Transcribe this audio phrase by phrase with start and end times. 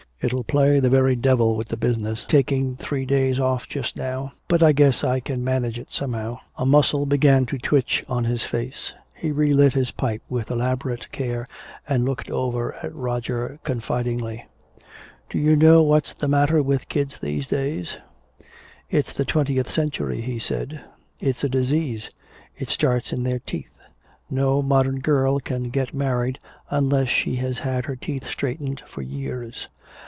[0.23, 4.33] "It'll play the very devil with business, taking three days off just now.
[4.47, 8.43] But I guess I can manage it somehow" A muscle began to twitch on his
[8.43, 8.93] face.
[9.15, 11.47] He re lit his pipe with elaborate care
[11.89, 14.45] and looked over at Roger confidingly:
[15.27, 17.97] "Do you know what's the matter with kids these days?
[18.91, 20.83] It's the twentieth century," he said.
[21.19, 22.11] "It's a disease.
[22.55, 23.73] It starts in their teeth.
[24.29, 26.37] No modern girl can get married
[26.69, 29.67] unless she has had her teeth straightened for years.